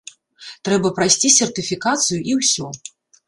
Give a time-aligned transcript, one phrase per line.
[0.69, 2.73] Трэба прайсці сертыфікацыю, і ўсё.